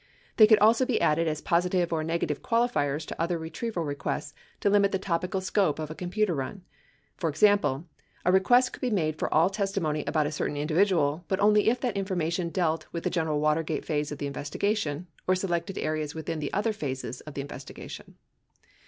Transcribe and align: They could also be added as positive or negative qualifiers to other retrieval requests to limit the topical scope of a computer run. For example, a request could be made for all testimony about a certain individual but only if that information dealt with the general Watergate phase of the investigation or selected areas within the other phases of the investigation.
They 0.37 0.47
could 0.47 0.57
also 0.57 0.83
be 0.83 0.99
added 0.99 1.27
as 1.27 1.41
positive 1.43 1.93
or 1.93 2.03
negative 2.03 2.41
qualifiers 2.41 3.05
to 3.05 3.21
other 3.21 3.37
retrieval 3.37 3.83
requests 3.83 4.33
to 4.61 4.67
limit 4.67 4.91
the 4.91 4.97
topical 4.97 5.41
scope 5.41 5.77
of 5.77 5.91
a 5.91 5.93
computer 5.93 6.33
run. 6.33 6.63
For 7.17 7.29
example, 7.29 7.85
a 8.25 8.31
request 8.31 8.73
could 8.73 8.81
be 8.81 8.89
made 8.89 9.19
for 9.19 9.31
all 9.31 9.51
testimony 9.51 10.03
about 10.07 10.25
a 10.25 10.31
certain 10.31 10.57
individual 10.57 11.23
but 11.27 11.39
only 11.39 11.69
if 11.69 11.79
that 11.81 11.95
information 11.95 12.49
dealt 12.49 12.87
with 12.91 13.03
the 13.03 13.11
general 13.11 13.39
Watergate 13.41 13.85
phase 13.85 14.11
of 14.11 14.17
the 14.17 14.25
investigation 14.25 15.05
or 15.27 15.35
selected 15.35 15.77
areas 15.77 16.15
within 16.15 16.39
the 16.39 16.51
other 16.51 16.73
phases 16.73 17.21
of 17.21 17.35
the 17.35 17.41
investigation. 17.41 18.15